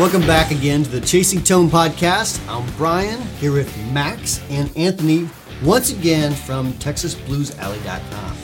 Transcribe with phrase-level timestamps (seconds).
[0.00, 2.40] Welcome back again to the Chasing Tone podcast.
[2.48, 5.28] I'm Brian here with Max and Anthony
[5.62, 8.36] once again from TexasBluesAlley.com.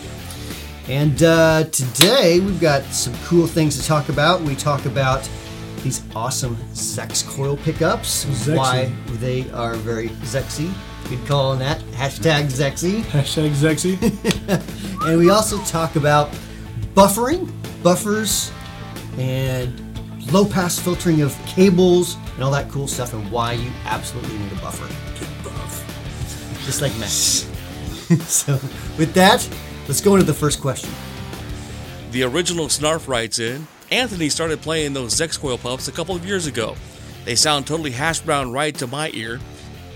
[0.91, 4.43] And uh, today we've got some cool things to talk about.
[4.43, 5.27] We talk about
[5.83, 8.55] these awesome Zex coil pickups, Zexy.
[8.59, 10.71] why they are very Zexy.
[11.09, 13.01] We'd call on that hashtag Zexy.
[13.05, 13.97] Hashtag Zexy.
[15.07, 16.31] And we also talk about
[16.95, 17.51] buffering,
[17.83, 18.53] buffers,
[19.17, 19.86] and
[20.33, 24.53] low pass filtering of cables and all that cool stuff, and why you absolutely need
[24.53, 24.87] a buffer.
[26.65, 27.09] Just like Matt.
[28.23, 28.55] so,
[28.99, 29.49] with that,
[29.87, 30.91] let's go into the first question.
[32.11, 36.27] The original Snarf writes in Anthony started playing those Zex coil puffs a couple of
[36.27, 36.75] years ago.
[37.25, 39.39] They sound totally hash brown right to my ear.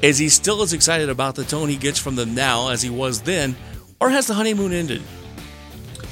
[0.01, 2.91] Is he still as excited about the tone he gets from them now as he
[2.91, 3.57] was then,
[4.01, 5.03] or has the honeymoon ended?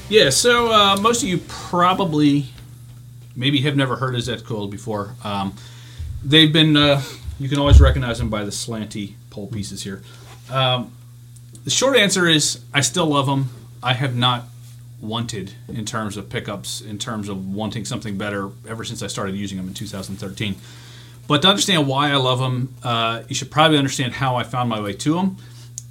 [0.09, 2.47] yeah, so uh, most of you probably
[3.39, 5.15] maybe have never heard of Zex Coil before.
[5.25, 5.55] Um,
[6.25, 7.01] they've been, uh,
[7.39, 10.03] you can always recognize them by the slanty pole pieces here.
[10.51, 10.93] Um,
[11.65, 13.51] the short answer is I still love them.
[13.83, 14.45] I have not
[15.01, 19.37] wanted in terms of pickups, in terms of wanting something better ever since I started
[19.37, 20.57] using them in 2013.
[21.29, 24.69] But to understand why I love them, uh, you should probably understand how I found
[24.69, 25.37] my way to them.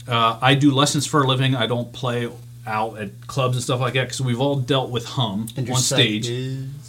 [0.07, 1.55] Uh, I do lessons for a living.
[1.55, 2.27] I don't play
[2.65, 6.27] out at clubs and stuff like that because we've all dealt with hum on stage.
[6.27, 6.86] is-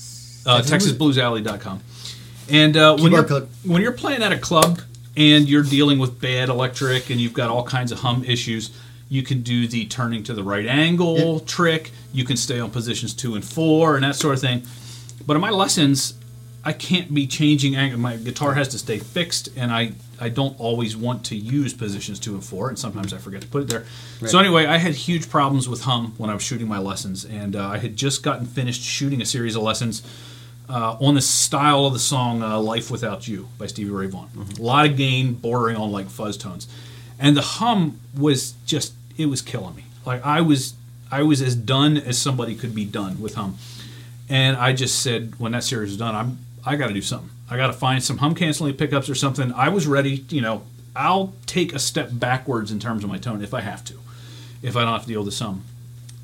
[0.48, 1.80] Uh, TexasBluesAlley.com.
[2.50, 3.48] And uh, when you're code.
[3.64, 4.80] when you're playing at a club
[5.16, 8.70] and you're dealing with bad electric and you've got all kinds of hum issues,
[9.10, 11.90] you can do the turning to the right angle trick.
[12.12, 14.62] You can stay on positions two and four and that sort of thing.
[15.26, 16.14] But in my lessons,
[16.64, 17.98] I can't be changing angle.
[18.00, 22.18] My guitar has to stay fixed, and I I don't always want to use positions
[22.18, 23.84] two and four, and sometimes I forget to put it there.
[24.26, 27.54] So anyway, I had huge problems with hum when I was shooting my lessons, and
[27.54, 30.02] uh, I had just gotten finished shooting a series of lessons
[30.68, 34.28] uh, on the style of the song uh, "Life Without You" by Stevie Ray Vaughan.
[34.58, 36.68] A lot of gain, bordering on like fuzz tones,
[37.18, 39.84] and the hum was just it was killing me.
[40.04, 40.74] Like I was
[41.10, 43.56] I was as done as somebody could be done with hum,
[44.28, 47.30] and I just said when that series is done, I'm I got to do something.
[47.50, 49.52] I got to find some hum canceling pickups or something.
[49.52, 50.24] I was ready.
[50.28, 50.62] You know,
[50.94, 53.94] I'll take a step backwards in terms of my tone if I have to,
[54.62, 55.64] if I don't have to deal with the hum.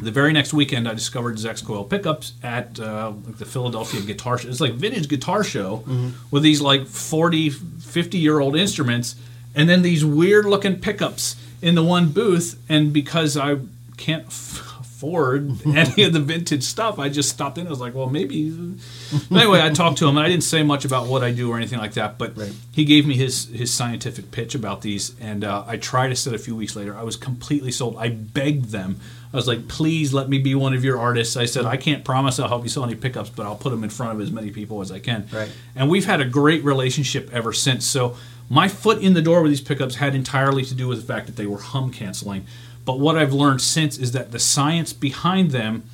[0.01, 4.39] The very next weekend, I discovered Zex Coil pickups at uh, like the Philadelphia Guitar
[4.39, 4.49] Show.
[4.49, 5.85] It's like vintage guitar show
[6.31, 9.15] with these like 40, 50 year old instruments
[9.55, 12.61] and then these weird looking pickups in the one booth.
[12.69, 13.59] And because I
[13.97, 14.74] can't f-
[15.05, 17.67] afford any of the vintage stuff, I just stopped in.
[17.67, 18.53] I was like, well, maybe.
[19.31, 21.57] Anyway, I talked to him and I didn't say much about what I do or
[21.57, 22.19] anything like that.
[22.19, 22.53] But Right.
[22.73, 26.33] he gave me his his scientific pitch about these, and uh, I tried to sit
[26.35, 26.97] a few weeks later.
[26.97, 27.97] I was completely sold.
[27.99, 28.99] I begged them.
[29.33, 32.05] I was like, "Please let me be one of your artists." I said, "I can't
[32.05, 34.31] promise I'll help you sell any pickups, but I'll put them in front of as
[34.31, 35.51] many people as I can." Right.
[35.77, 37.85] And we've had a great relationship ever since.
[37.85, 38.17] So
[38.49, 41.27] my foot in the door with these pickups had entirely to do with the fact
[41.27, 42.47] that they were hum canceling.
[42.85, 45.85] But what I've learned since is that the science behind them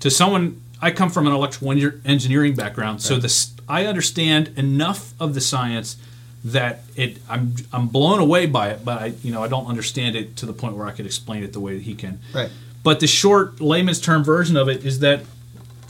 [0.00, 5.34] to someone I come from an electrical engineering background, so this I understand enough of
[5.34, 5.96] the science
[6.44, 10.16] that it I'm I'm blown away by it, but I you know I don't understand
[10.16, 12.20] it to the point where I could explain it the way that he can.
[12.34, 12.50] Right.
[12.82, 15.22] But the short layman's term version of it is that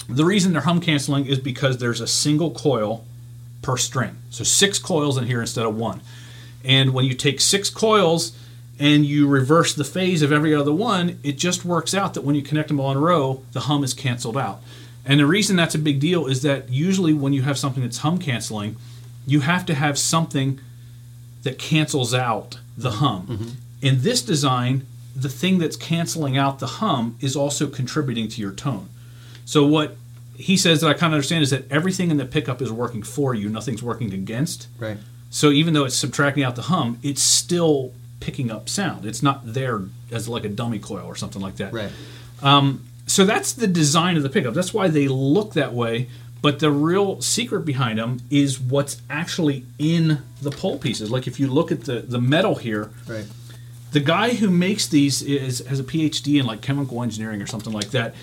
[0.08, 3.04] the reason they're hum canceling is because there's a single coil
[3.62, 4.16] per string.
[4.28, 6.02] So six coils in here instead of one.
[6.64, 8.36] And when you take six coils
[8.82, 12.34] and you reverse the phase of every other one, it just works out that when
[12.34, 14.60] you connect them all in a row, the hum is canceled out.
[15.06, 17.98] And the reason that's a big deal is that usually when you have something that's
[17.98, 18.74] hum canceling,
[19.24, 20.58] you have to have something
[21.44, 23.28] that cancels out the hum.
[23.28, 23.48] Mm-hmm.
[23.82, 28.52] In this design, the thing that's canceling out the hum is also contributing to your
[28.52, 28.88] tone.
[29.44, 29.96] So what
[30.36, 33.04] he says that I kind of understand is that everything in the pickup is working
[33.04, 34.66] for you, nothing's working against.
[34.76, 34.96] Right.
[35.30, 37.92] So even though it's subtracting out the hum, it's still
[38.24, 39.04] picking up sound.
[39.04, 41.72] It's not there as like a dummy coil or something like that.
[41.72, 41.90] Right.
[43.06, 44.54] So that's the design of the pickup.
[44.54, 46.08] That's why they look that way.
[46.40, 51.10] But the real secret behind them is what's actually in the pole pieces.
[51.10, 53.26] Like if you look at the the metal here, Right.
[53.92, 57.72] the guy who makes these is has a PhD in like chemical engineering or something
[57.72, 58.14] like that.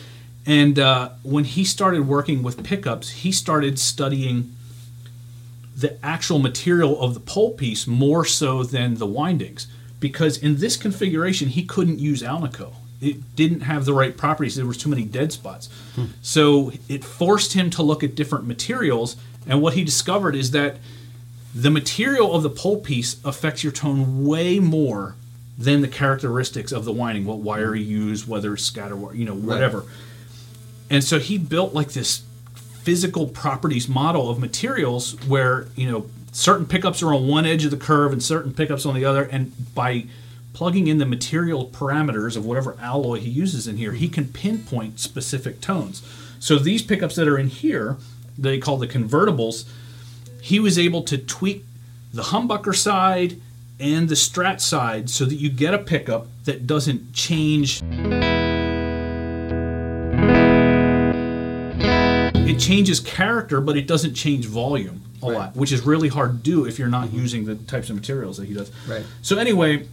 [0.46, 4.54] And uh, when he started working with pickups, he started studying
[5.76, 9.68] the actual material of the pole piece more so than the windings,
[10.00, 12.74] because in this configuration he couldn't use Alnico.
[13.02, 14.56] It didn't have the right properties.
[14.56, 15.70] There was too many dead spots.
[15.96, 16.06] Hmm.
[16.22, 19.16] So it forced him to look at different materials.
[19.48, 20.78] And what he discovered is that
[21.56, 25.16] the material of the pole piece affects your tone way more
[25.58, 29.26] than the characteristics of the winding, what wire you use, whether it's scatter wire, you
[29.26, 29.86] know, whatever.
[30.90, 32.24] And so he built like this
[32.84, 37.72] physical properties model of materials where you know certain pickups are on one edge of
[37.72, 40.06] the curve and certain pickups on the other, and by
[40.54, 45.00] plugging in the material parameters of whatever alloy he uses in here, he can pinpoint
[45.00, 46.02] specific tones.
[46.40, 47.98] So these pickups that are in here,
[48.38, 49.68] they call the convertibles,
[50.42, 51.66] he was able to tweak
[52.14, 53.40] the humbucker side
[53.80, 57.82] and the strat side so that you get a pickup that doesn't change
[62.60, 65.38] changes character but it doesn't change volume a Right.
[65.38, 68.38] lot which is really hard to do if you're not using the types of materials
[68.38, 69.04] that he does Right.
[69.22, 69.86] so anyway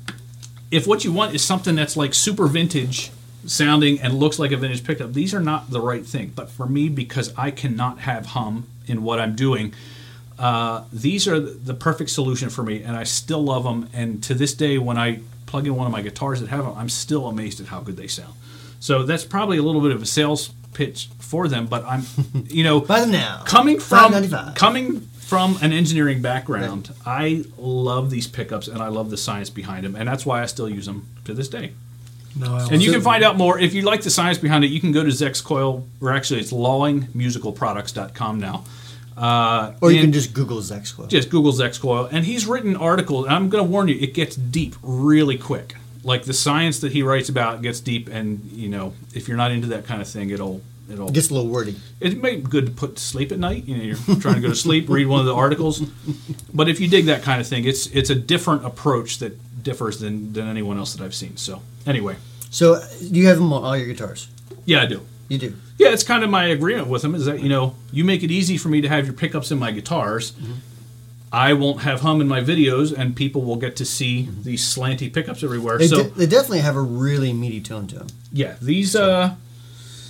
[0.70, 3.10] if what you want is something that's like super vintage
[3.46, 6.32] sounding and looks like a vintage pickup, these are not the right thing.
[6.34, 9.72] But for me, because I cannot have hum in what I'm doing,
[10.38, 13.88] uh, these are the perfect solution for me, and I still love them.
[13.92, 16.74] And to this day, when I plug in one of my guitars that have them,
[16.76, 18.34] I'm still amazed at how good they sound.
[18.80, 22.02] So that's probably a little bit of a sales pitch for them, but I'm,
[22.48, 23.42] you know, Buy them now.
[23.46, 24.12] coming from
[24.54, 29.84] coming from an engineering background, I love these pickups and I love the science behind
[29.84, 31.72] them, and that's why I still use them to this day.
[32.38, 34.68] No, I And you can find out more if you like the science behind it.
[34.68, 38.64] You can go to Zex Coil, or actually, it's lawingmusicalproducts.com now.
[39.16, 41.06] Uh, Or you can just Google Zex Coil.
[41.06, 43.24] just Google Zex Coil, and he's written articles.
[43.26, 45.74] And I'm going to warn you, it gets deep really quick.
[46.06, 49.50] Like the science that he writes about gets deep, and you know, if you're not
[49.50, 50.60] into that kind of thing, it'll
[50.90, 51.74] it'll It gets a little wordy.
[52.00, 53.64] it may be good to put to sleep at night.
[53.66, 55.80] You know, you're trying to go to sleep, read one of the articles.
[56.54, 59.32] But if you dig that kind of thing, it's it's a different approach that
[59.64, 61.36] differs than than anyone else that I've seen.
[61.36, 62.16] So anyway,
[62.50, 64.28] So you have them on all your guitars.
[64.64, 65.00] yeah, I do.
[65.28, 65.54] You do.
[65.76, 68.30] Yeah, it's kind of my agreement with him is that you know you make it
[68.30, 70.30] easy for me to have your pickups in my guitars.
[70.32, 70.52] Mm-hmm.
[71.32, 75.12] I won't have hum in my videos, and people will get to see these slanty
[75.12, 75.78] pickups everywhere.
[75.78, 78.06] They, so de- they definitely have a really meaty tone to them.
[78.32, 79.34] yeah, these uh,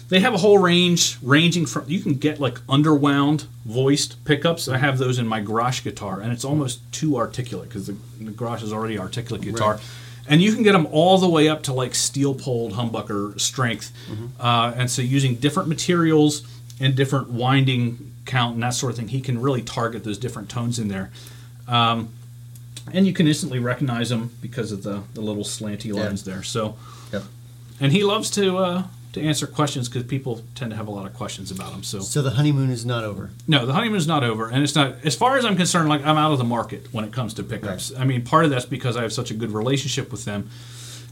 [0.08, 4.68] they have a whole range ranging from you can get like underwound voiced pickups.
[4.68, 8.30] I have those in my garage guitar, and it's almost too articulate because the, the
[8.30, 9.74] garage is already articulate guitar.
[9.74, 9.82] Right.
[10.28, 13.92] And you can get them all the way up to like steel poled humbucker strength,
[14.38, 16.42] uh, and so using different materials
[16.78, 20.48] and different winding count and that sort of thing, he can really target those different
[20.50, 21.10] tones in there.
[21.68, 22.10] Um,
[22.92, 26.04] and you can instantly recognize them because of the, the little slanty Yeah.
[26.04, 26.42] lines there.
[26.42, 26.76] So,
[27.12, 27.24] Yep.
[27.80, 28.82] and he loves to uh,
[29.12, 31.82] to answer questions because people tend to have a lot of questions about him.
[31.82, 33.30] So So the honeymoon is not over.
[33.48, 34.96] no, the honeymoon is not over, and it's not.
[35.04, 37.42] As far as I'm concerned, like I'm out of the market when it comes to
[37.42, 37.92] pickups.
[37.98, 40.50] I mean, part of that's because I have such a good relationship with them.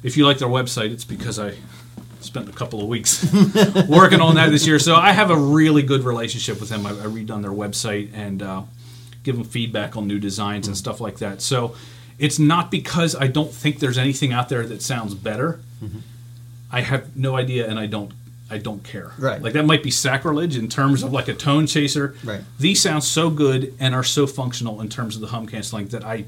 [0.02, 1.54] If you like their website, it's because I
[2.24, 3.24] spent a couple of weeks
[3.88, 4.78] working on that this year.
[4.78, 6.86] So I have a really good relationship with them.
[6.86, 8.62] I, I read on their website and uh,
[9.22, 11.40] give them feedback on new designs and stuff like that.
[11.42, 11.74] So
[12.18, 15.60] it's not because I don't think there's anything out there that sounds better.
[16.70, 18.12] I have no idea, and I don't.
[18.50, 19.12] I don't care.
[19.18, 19.40] Right.
[19.40, 22.14] Like that might be sacrilege in terms of like a tone chaser.
[22.22, 22.42] Right.
[22.58, 26.04] These sound so good and are so functional in terms of the hum canceling that
[26.04, 26.24] I.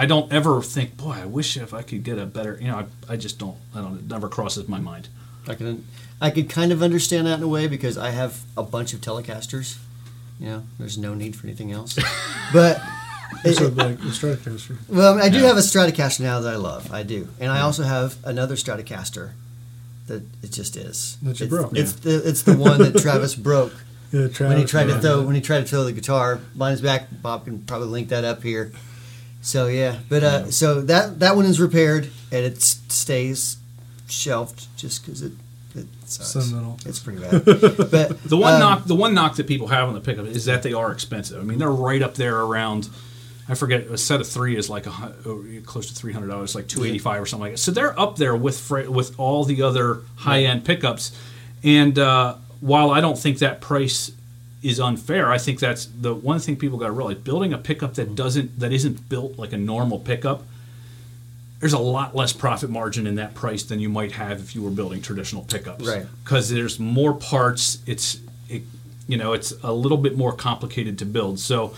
[0.00, 2.56] I don't ever think, boy, I wish if I could get a better.
[2.58, 3.58] You know, I, I just don't.
[3.74, 3.98] I don't.
[3.98, 5.08] It never crosses my mind.
[5.46, 5.84] I can
[6.22, 9.00] I could kind of understand that in a way because I have a bunch of
[9.02, 9.76] Telecasters.
[10.38, 11.98] You know, there's no need for anything else.
[12.52, 12.80] but
[13.44, 14.78] it- So like the Stratocaster.
[14.88, 15.48] well, I, mean, I do Yeah.
[15.48, 16.90] have a Stratocaster now that I love.
[16.92, 19.32] I do, and I also have another Stratocaster
[20.06, 21.18] that it just is.
[21.22, 21.76] That you it's, broke.
[21.76, 23.74] It's the it's the one that Travis broke
[24.12, 26.40] Yeah, when he tried to throw when he tried to throw the guitar.
[26.54, 27.08] Mine's back.
[27.20, 28.72] Bob can probably link that up here.
[29.42, 33.56] So yeah, but uh, so that that one is repaired and it stays
[34.08, 35.32] shelved just because it
[35.74, 36.30] it sucks.
[36.30, 36.78] Sentimental.
[36.84, 37.44] It's pretty bad.
[37.44, 40.44] but The one um, knock, the one knock that people have on the pickup is
[40.46, 41.40] that they are expensive.
[41.40, 42.88] I mean, they're right up there around.
[43.48, 46.54] I forget a set of three is like a, oh, close to three hundred dollars,
[46.54, 47.58] like two eighty five or something like that.
[47.58, 51.18] So they're up there with fre- with all the other high end pickups.
[51.64, 54.12] And uh, while I don't think that price
[54.62, 57.94] is unfair, I think that's the one thing people got to realize: building a pickup
[57.94, 60.42] that doesn't that isn't built like a normal pickup.
[61.60, 64.62] There's a lot less profit margin in that price than you might have if you
[64.62, 66.06] were building traditional pickups Right.
[66.24, 67.78] because there's more parts.
[67.86, 68.62] It's it,
[69.06, 71.38] you know it's a little bit more complicated to build.
[71.38, 71.74] So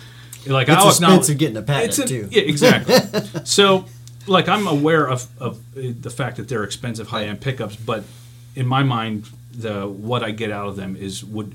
[0.47, 2.29] like It's I'll expensive getting a patent, a- too.
[2.31, 2.95] Yeah, exactly.
[3.45, 3.87] so
[4.29, 8.05] like I'm aware of, of uh, the fact that they're expensive high end pickups, but
[8.55, 11.55] in my mind, the what I get out of them is would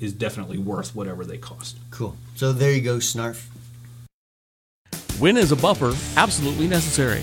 [0.00, 1.76] is definitely worth whatever they cost.
[1.90, 2.16] cool.
[2.36, 3.46] So there you go, Snarf.
[5.18, 7.22] When is a buffer absolutely necessary?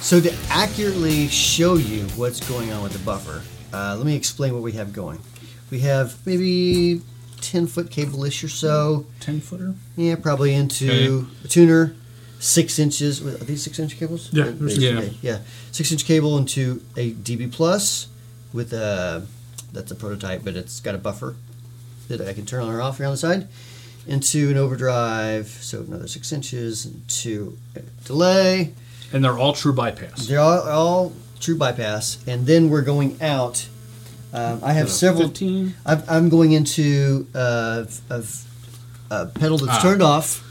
[0.00, 3.42] So to accurately show you what's going on with the buffer,
[3.72, 5.20] uh, let me explain what we have going.
[5.70, 7.02] We have maybe
[7.42, 9.06] 10 foot cable-ish or so.
[9.20, 9.74] Ten footer.
[9.96, 11.94] Yeah, probably into a tuner,
[12.40, 13.24] six inches.
[13.24, 14.30] Are these six inch cables?
[14.32, 15.40] Yeah, okay, yeah.
[15.70, 18.08] Six inch cable into a DB plus
[18.52, 19.26] with a
[19.72, 21.34] that's a prototype, but it's got a buffer
[22.08, 23.48] that I can turn on or off here on the side.
[24.06, 26.88] Into an overdrive, so another six inches.
[27.22, 27.56] to
[28.04, 28.72] delay.
[29.12, 30.26] And they're all true bypass.
[30.26, 33.68] They're all, all true bypass, and then we're going out.
[34.32, 35.28] Um, I have several.
[35.28, 35.74] 15.
[35.84, 38.44] I've, I'm going into uh, of
[39.10, 39.82] a pedal that's Ah.
[39.82, 40.46] turned off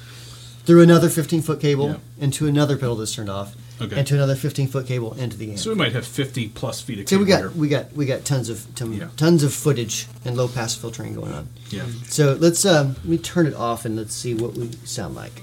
[0.65, 1.95] through another 15 foot cable Yeah.
[2.25, 3.99] into another pedal that's turned off Okay.
[3.99, 5.59] into another 15 foot cable into the amp.
[5.59, 7.19] So we might have 50 plus feet of cable.
[7.19, 7.49] So we got here.
[7.51, 9.07] we got we got tons of ton, Yeah.
[9.17, 11.47] tons of footage and low pass filtering going on.
[11.69, 11.85] Yeah.
[12.07, 15.41] So let's um, let me turn it off and let's see what we sound like.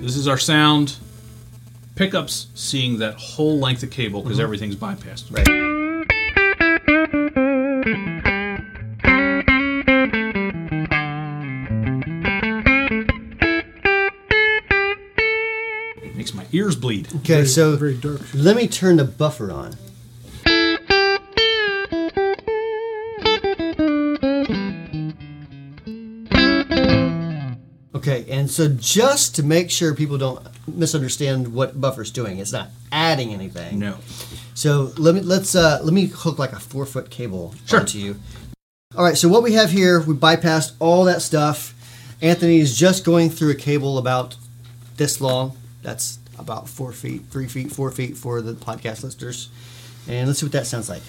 [0.00, 0.96] This is our sound.
[1.94, 4.28] Pickups seeing that whole length of cable Mm-hmm.
[4.28, 5.30] because everything's bypassed.
[5.30, 5.46] Right.
[16.92, 17.14] Bleed.
[17.16, 18.20] Okay, Very- so very dark.
[18.34, 19.76] let me turn the buffer on.
[27.94, 32.70] Okay, and so just to make sure people don't misunderstand what buffer's doing, it's not
[32.90, 33.78] adding anything.
[33.78, 33.98] No.
[34.54, 37.80] So let me let's uh, let me hook like a four foot cable Sure.
[37.80, 38.16] onto you.
[38.96, 39.16] All right.
[39.16, 41.74] So what we have here, we bypassed all that stuff.
[42.20, 44.36] Anthony is just going through a cable about
[44.96, 45.56] this long.
[45.82, 49.48] That's about four feet, three feet, four feet for the podcast listeners.
[50.06, 51.02] And let's see what that sounds like.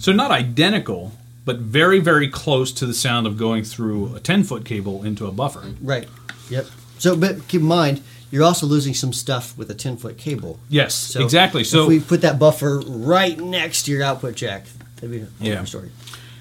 [0.00, 1.12] So not identical,
[1.44, 5.26] but very, very close to the sound of going through a 10 foot cable into
[5.26, 5.62] a buffer.
[5.82, 6.08] Right.
[6.50, 6.66] Yep.
[6.98, 8.00] So, but keep in mind,
[8.30, 10.58] you're also losing some stuff with a ten foot cable.
[10.68, 11.64] Yes, So exactly.
[11.64, 14.66] So if we put that buffer right next to your output jack,
[15.00, 15.64] that'd be a Yeah.
[15.64, 15.90] story.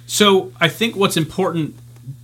[0.05, 1.75] So I think what's important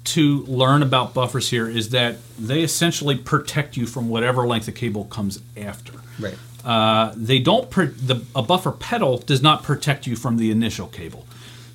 [0.06, 4.76] to learn about buffers here is that they essentially protect you from whatever length of
[4.76, 5.94] cable comes after.
[6.20, 6.36] Right.
[6.64, 7.70] Uh, they don't.
[7.70, 11.26] Pr- the a buffer pedal does not protect you from the initial cable.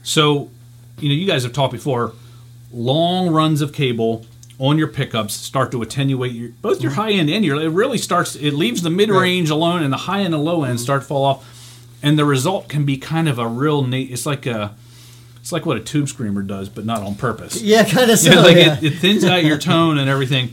[0.03, 0.49] So,
[0.99, 2.13] you know, you guys have talked before.
[2.73, 4.25] Long runs of cable
[4.59, 7.61] on your pickups start to attenuate your both your high end and your.
[7.61, 8.35] It really starts.
[8.37, 11.09] It leaves the mid range alone, and the high end and low end start to
[11.09, 11.45] fall off.
[12.03, 14.11] And the result can be kind of a real neat.
[14.11, 14.75] It's like a.
[15.41, 17.61] It's like what a tube screamer does, but not on purpose.
[17.63, 18.33] Yeah, kind of so.
[18.33, 18.77] Yeah, like yeah.
[18.79, 20.51] It, it thins out your tone and everything.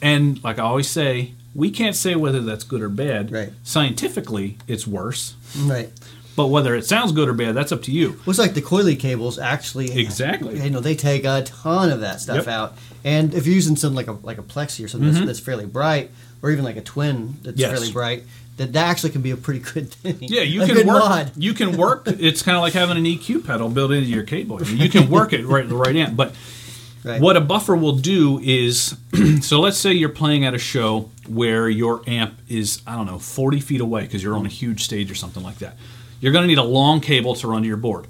[0.00, 3.32] And like I always say, we can't say whether that's good or bad.
[3.32, 3.52] Right.
[3.64, 5.34] Scientifically, it's worse.
[5.64, 5.90] right.
[6.36, 8.10] But whether it sounds good or bad, that's up to you.
[8.10, 9.98] Well, it's like the coily cables actually.
[9.98, 10.62] Exactly.
[10.62, 12.48] You know, they take a ton of that stuff Yep.
[12.48, 12.74] out,
[13.04, 15.64] and if you're using something like a like a plexi or something that's, that's fairly
[15.64, 16.10] bright,
[16.42, 17.60] or even like a twin that's Mm-hmm.
[17.60, 17.70] Yes.
[17.70, 18.22] fairly bright,
[18.56, 20.16] that that actually can be a pretty good thing.
[20.20, 20.98] Yeah, you a can work.
[20.98, 21.32] mod.
[21.36, 22.04] You can work.
[22.06, 24.62] It's kind of like having an EQ pedal built into your cable.
[24.62, 26.16] You can work it right at the right amp.
[26.16, 26.34] But
[27.04, 27.20] Right.
[27.20, 28.96] what a buffer will do is,
[29.42, 33.20] so let's say you're playing at a show where your amp is I don't know
[33.20, 35.76] 40 feet away because you're on a huge stage or something like that.
[36.20, 38.08] You're going to need a long cable to run to your board.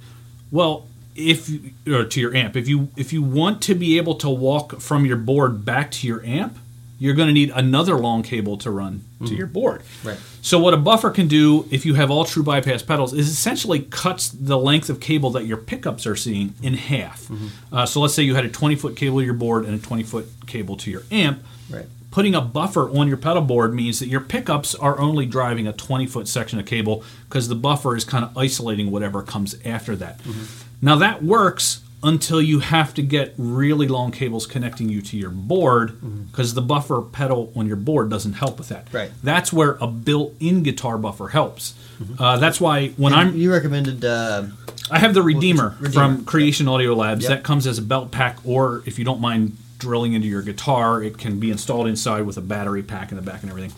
[0.50, 4.14] Well, if you- or to your amp, if you if you want to be able
[4.14, 6.56] to walk from your board back to your amp,
[6.98, 9.34] you're going to need another long cable to run to mm-hmm.
[9.34, 9.82] your board.
[10.02, 10.18] Right.
[10.40, 13.80] So what a buffer can do if you have all true bypass pedals is essentially
[13.80, 17.24] cuts the length of cable that your pickups are seeing in half.
[17.24, 17.74] Mm-hmm.
[17.74, 19.82] Uh, so let's say you had a 20 foot cable to your board and a
[19.82, 21.42] 20 foot cable to your amp.
[21.68, 21.86] Right.
[22.10, 25.72] Putting a buffer on your pedal board means that your pickups are only driving a
[25.74, 29.94] 20 foot section of cable because the buffer is kind of isolating whatever comes after
[29.96, 30.18] that.
[30.20, 30.86] Mm-hmm.
[30.86, 35.30] Now that works until you have to get really long cables connecting you to your
[35.30, 38.86] board because the buffer pedal on your board doesn't help with that.
[38.92, 39.10] Right.
[39.24, 41.74] That's where a built-in guitar buffer helps.
[42.18, 44.44] Uh, that's why when I'm you recommended uh,
[44.88, 47.24] I have the Redeemer, Redeemer, from Creation Audio Labs.
[47.24, 47.30] Yep.
[47.30, 51.02] That comes as a belt pack, or if you don't mind drilling into your guitar,
[51.02, 53.72] it can be installed inside with a battery pack in the back and everything.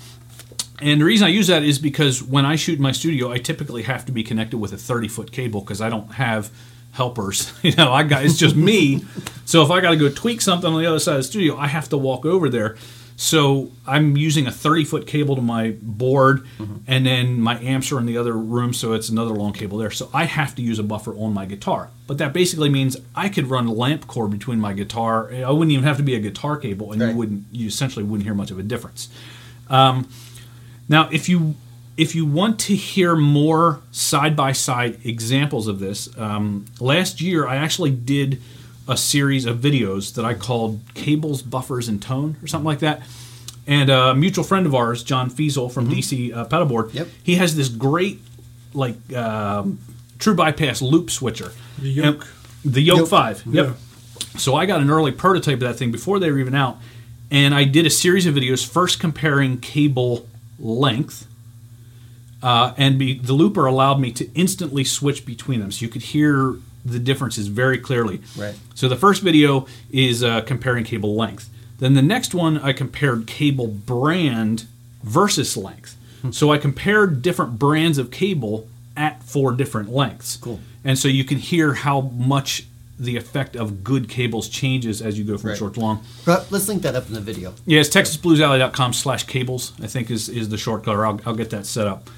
[0.81, 3.39] And the reason I use that is because when I shoot in my studio, I
[3.39, 6.51] typically have to be connected with a 30 foot cable because I don't have
[6.93, 7.53] helpers.
[7.63, 9.05] You know, I got it's just me.
[9.45, 11.57] So if I got to go tweak something on the other side of the studio,
[11.57, 12.77] I have to walk over there.
[13.21, 16.47] So I'm using a 30 foot cable to my board,
[16.87, 19.91] and then my amps are in the other room, so it's another long cable there.
[19.91, 21.91] So I have to use a buffer on my guitar.
[22.07, 25.33] But that basically means I could run lamp cord between my guitar.
[25.35, 27.11] I wouldn't even have to be a guitar cable, and Right.
[27.11, 29.09] you wouldn't you essentially wouldn't hear much of a difference.
[29.69, 30.09] Um,
[30.89, 31.57] now, if you
[31.99, 37.47] if you want to hear more side by side examples of this, um, last year
[37.47, 38.41] I actually did
[38.87, 43.03] a series of videos that I called "Cables, Buffers, and Tone" or something like that.
[43.67, 47.09] And a mutual friend of ours, John Fiesel from DC uh, Pedalboard, Yep.
[47.23, 48.21] he has this great
[48.73, 49.79] like um,
[50.19, 51.53] true bypass loop switcher.
[51.79, 52.23] The Yoke.
[52.65, 53.09] And- the Yoke Yoke.
[53.09, 53.43] Five.
[53.47, 53.67] Yep.
[53.67, 53.73] Yeah.
[54.39, 56.79] So I got an early prototype of that thing before they were even out,
[57.31, 60.27] and I did a series of videos first comparing cable
[60.59, 61.27] length.
[62.43, 66.03] Uh, and be, the looper allowed me to instantly switch between them, so you could
[66.03, 68.21] hear the differences very clearly.
[68.37, 68.55] Right.
[68.75, 71.51] So the first video is uh, comparing cable length.
[71.79, 74.67] Then the next one, I compared cable brand
[75.03, 75.97] versus length.
[76.33, 80.37] So I compared different brands of cable at four different lengths.
[80.37, 80.59] Cool.
[80.85, 82.65] And so you can hear how much
[82.99, 85.59] the effect of good cables changes as you go from Right.
[85.59, 86.03] short to long.
[86.25, 87.55] But let's link that up in the video.
[87.67, 90.97] Yeah, texasbluesalley.com slash cables, I think is, is the shortcut.
[90.97, 92.11] Or I'll, I'll get that set up.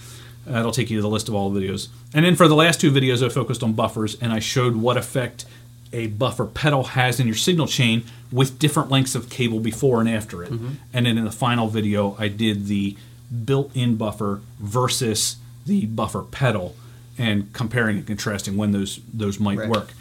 [0.53, 1.89] That'll take you to the list of all the videos.
[2.15, 4.97] And then for the last two videos, I focused on buffers and I showed what
[4.97, 5.45] effect
[5.93, 10.09] a buffer pedal has in your signal chain with different lengths of cable before and
[10.09, 10.51] after it.
[10.51, 12.97] And then in the final video, I did the
[13.45, 16.77] built in buffer versus the buffer pedal
[17.19, 19.69] and comparing and contrasting when those, those might Right.
[19.69, 19.93] work.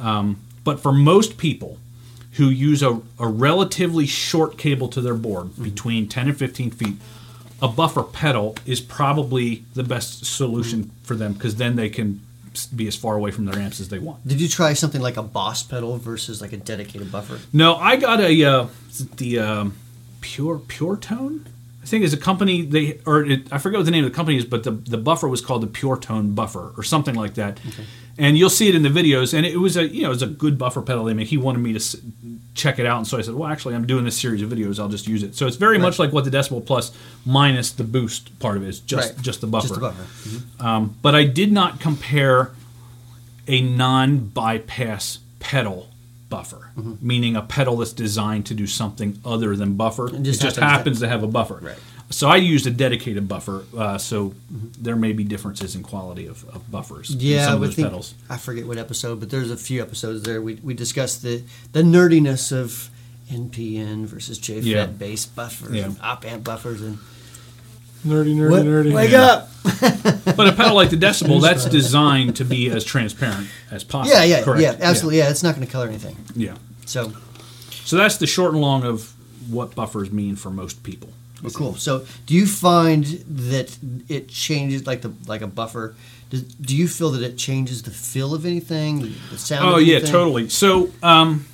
[0.00, 1.78] Um, but for most people
[2.32, 5.62] who use a, a relatively short cable to their board, Mm-hmm.
[5.64, 6.96] between 10 and 15 feet,
[7.62, 11.04] a buffer pedal is probably the best solution Mm-hmm.
[11.04, 12.20] for them because then they can
[12.74, 14.26] be as far away from their amps as they want.
[14.26, 17.38] Did you try something like a Boss pedal versus like a dedicated buffer?
[17.52, 18.66] No, I got a uh,
[19.16, 19.74] the um,
[20.20, 21.46] pure pure tone.
[21.82, 24.16] I think is a company they or it, I forget what the name of the
[24.16, 27.34] company is, but the the buffer was called the Pure Tone buffer or something like
[27.34, 27.60] that.
[28.16, 30.22] And you'll see it in the videos, and it was a you know it was
[30.22, 31.28] a good buffer pedal they make.
[31.28, 31.96] He wanted me to s-
[32.54, 34.78] check it out, and so I said, well, actually, I'm doing this series of videos.
[34.78, 35.34] I'll just use it.
[35.34, 36.92] So it's very much like what the Decibel Plus
[37.26, 39.22] minus the boost part of it is just Right.
[39.22, 39.66] just the buffer.
[39.68, 40.04] Just a buffer.
[40.64, 42.52] Um, but I did not compare
[43.48, 45.88] a non-bypass pedal
[46.30, 50.08] buffer, meaning a pedal that's designed to do something other than buffer.
[50.08, 51.58] It just just, happens to- happens to have a buffer.
[51.60, 51.76] Right.
[52.14, 54.34] So I used a dedicated buffer, uh, so
[54.78, 57.10] there may be differences in quality of, of buffers.
[57.12, 58.14] in Yeah, some of I those think pedals.
[58.30, 60.40] I forget what episode, but there's a few episodes there.
[60.40, 61.42] We we discussed the
[61.72, 62.88] the nerdiness of
[63.32, 64.86] NPN versus JFET Yeah.
[64.86, 65.86] bass buffers, Yeah.
[65.86, 66.98] and op amp buffers, and
[68.06, 68.92] Nerdy, nerdy, What- nerdy.
[68.92, 69.22] wake Yeah.
[69.24, 69.50] up!
[70.36, 74.14] But a pedal like the Decibel, that's designed to be as transparent as possible.
[74.16, 74.60] Yeah, yeah, Correct.
[74.62, 75.18] yeah, absolutely.
[75.18, 76.16] Yeah, it's not going to color anything.
[76.36, 76.54] Yeah.
[76.86, 77.12] So
[77.84, 79.14] So that's the short and long of
[79.48, 81.08] what buffers mean for most people.
[81.44, 81.74] Well, cool.
[81.74, 83.76] So do you find that
[84.08, 85.94] it changes like the like a buffer?
[86.30, 89.68] Does, do you feel that it changes the feel of anything, the, the sound?
[89.68, 90.48] Oh yeah, totally.
[90.48, 91.46] So um,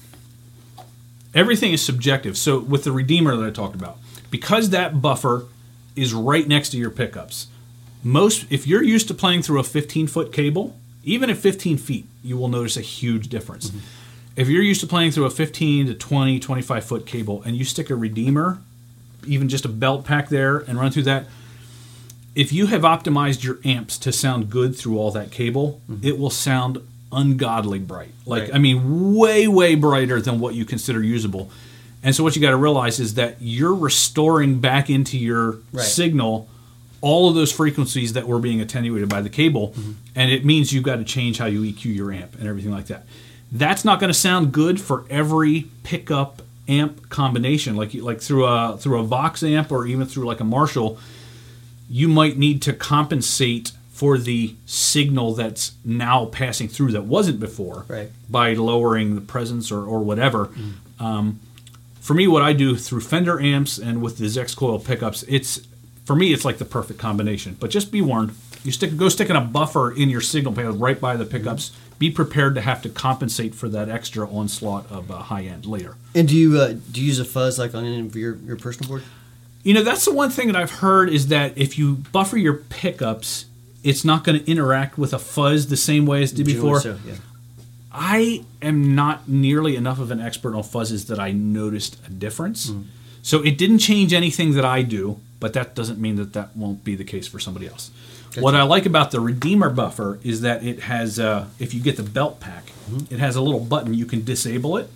[1.34, 2.38] everything is subjective.
[2.38, 3.98] So with the redeemer that I talked about,
[4.30, 5.46] because that buffer
[5.96, 7.48] is right next to your pickups,
[8.04, 12.06] most if you're used to playing through a 15 foot cable, even at 15 feet,
[12.22, 13.72] you will notice a huge difference.
[14.36, 17.64] If you're used to playing through a 15 to 20, 25 foot cable, and you
[17.64, 18.62] stick a redeemer,
[19.26, 21.26] even just a belt pack there, and run through that,
[22.34, 26.06] if you have optimized your amps to sound good through all that cable, mm-hmm.
[26.06, 26.78] it will sound
[27.12, 28.12] ungodly bright.
[28.24, 28.54] Like Right.
[28.54, 31.50] I mean, way way brighter than what you consider usable.
[32.02, 35.84] And so what you got to realize is that you're restoring back into your Right.
[35.84, 36.48] signal
[37.02, 39.92] all of those frequencies that were being attenuated by the cable, mm-hmm.
[40.14, 42.86] and it means you've got to change how you EQ your amp and everything like
[42.86, 43.06] that.
[43.50, 48.76] That's not going to sound good for every pickup amp combination, like like through a
[48.78, 50.98] through a Vox amp or even through like a Marshall
[51.92, 57.84] you might need to compensate for the signal that's now passing through that wasn't before
[57.88, 58.10] Right.
[58.30, 60.50] by lowering the presence or, or whatever.
[61.00, 61.40] Um,
[62.00, 65.60] for me, what I do through Fender amps and with the Zex coil pickups, it's
[66.04, 67.56] for me it's like the perfect combination.
[67.60, 68.30] But just be warned:
[68.64, 71.72] you stick go sticking a buffer in your signal path right by the pickups.
[72.00, 75.94] Be prepared to have to compensate for that extra onslaught of uh, high end later.
[76.16, 78.56] And do you uh, do you use a fuzz like on any of your, your
[78.56, 79.04] personal board?
[79.62, 82.54] You know, that's the one thing that I've heard is that if you buffer your
[82.54, 83.44] pickups,
[83.84, 86.80] it's not going to interact with a fuzz the same way as it did before.
[86.80, 87.14] So, yeah.
[87.92, 92.72] I am not nearly enough of an expert on fuzzes that I noticed a difference.
[93.22, 96.84] So it didn't change anything that I do, but that doesn't mean that that won't
[96.84, 97.90] be the case for somebody else.
[98.38, 101.96] What I like about the Redeemer buffer is that it has, uh, if you get
[101.96, 102.72] the belt pack,
[103.10, 104.88] it has a little button you can disable it,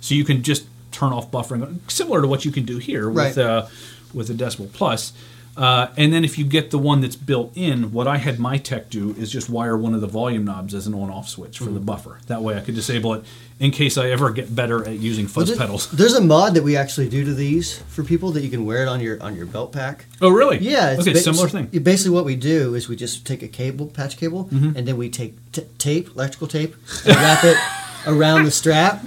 [0.00, 3.36] so you can just turn off buffering, similar to what you can do here with
[3.36, 3.38] Right.
[3.38, 3.66] uh,
[4.12, 5.12] with the Decibel Plus.
[5.60, 8.56] Uh, and then if you get the one that's built in, what I had my
[8.56, 11.64] tech do is just wire one of the volume knobs as an on-off switch for
[11.64, 11.74] Mm-hmm.
[11.74, 12.18] the buffer.
[12.28, 13.24] That way I could disable it
[13.58, 15.90] in case I ever get better at using fuzz Well, pedals.
[15.92, 18.82] There's a mod that we actually do to these for people that you can wear
[18.82, 20.06] it on your on your belt pack.
[20.22, 20.56] Oh, really?
[20.60, 21.66] Yeah, it's okay, ba- similar thing.
[21.66, 24.76] Basically, what we do is we just take a cable, patch cable, Mm-hmm.
[24.78, 26.74] and then we take t- tape, electrical tape,
[27.06, 27.58] and wrap it
[28.06, 29.04] around the strap.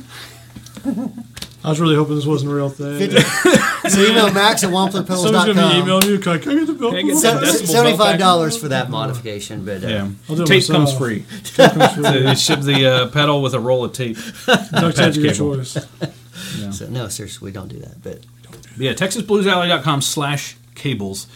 [1.64, 3.00] I was really hoping this wasn't a real thing.
[3.00, 3.22] 50
[3.90, 5.82] so email max at Someone's gonna be wamplerpedals.com.
[5.82, 6.20] emailing you.
[6.20, 6.90] Can I, can I get the bill?
[6.90, 10.44] Can I get that Decibel Seventy-five dollars for that modification, but uh, Yeah, I'll do
[10.44, 10.98] it tape comes myself.
[10.98, 11.26] free.
[12.04, 14.18] So you ship the uh, pedal with a roll of tape.
[14.46, 15.56] Duct tape Patch your cable.
[15.58, 15.78] choice.
[16.58, 16.72] Yeah.
[16.72, 18.04] So no, seriously, we don't do that.
[18.04, 18.20] But
[18.78, 21.28] Yeah, TexasBluesAlley.com slash cables.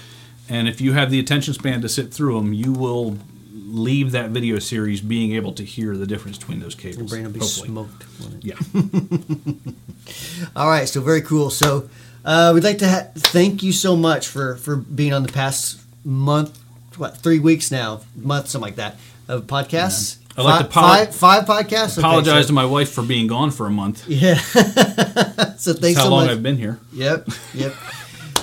[0.50, 3.18] And if you have the attention span to sit through them, you will
[3.68, 6.98] leave that video series being able to hear the difference between those cables.
[6.98, 7.12] your cables.
[7.12, 7.68] brain will be hopefully.
[7.68, 8.06] smoked.
[8.44, 8.56] Yeah.
[10.56, 11.50] All right, so very cool.
[11.50, 11.90] So
[12.26, 15.82] uh, we'd like to ha- thank you so much for for being on the past
[16.06, 16.58] month,
[16.98, 18.96] what three weeks now, month something like that
[19.28, 20.18] of podcasts.
[20.38, 21.98] I'd like to five, five, five podcasts.
[21.98, 24.08] Okay, Apologize so- to my wife for being gone for a month.
[24.10, 24.36] Yeah.
[24.38, 26.32] so thanks That's how so long much.
[26.32, 26.80] I've been here.
[26.94, 27.74] Yep, yep.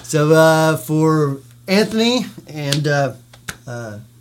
[0.02, 3.14] so uh, for Anthony and uh,
[3.66, 4.13] uh, what, what,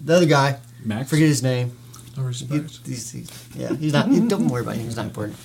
[0.00, 1.10] the other guy, Max?
[1.10, 1.76] forget his name.
[2.16, 2.44] No He,
[2.84, 4.06] he's, he's, yeah, he's not.
[4.28, 4.84] don't worry about him.
[4.84, 5.38] He's not important.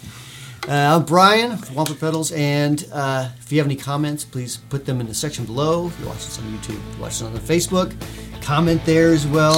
[0.68, 4.86] Uh, I'm Brian from Wampler Pedals, and uh, if you have any comments, please put
[4.86, 5.88] them in the section below.
[5.88, 7.96] If you're watching this on YouTube, if you're watching on the Facebook,
[8.42, 9.58] comment there as well.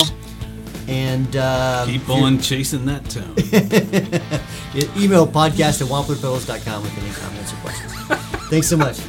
[0.87, 3.35] And uh, Keep on chasing that tone.
[5.01, 7.93] email podcast at wamplerpedals.com with any comments or questions.
[8.49, 8.99] Thanks so much.